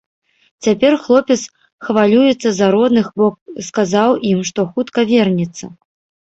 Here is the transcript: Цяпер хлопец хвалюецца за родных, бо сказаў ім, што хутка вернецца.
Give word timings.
Цяпер 0.67 0.93
хлопец 1.03 1.37
хвалюецца 1.89 2.49
за 2.61 2.67
родных, 2.77 3.05
бо 3.23 3.29
сказаў 3.69 4.15
ім, 4.31 4.39
што 4.49 4.67
хутка 4.73 5.07
вернецца. 5.13 5.65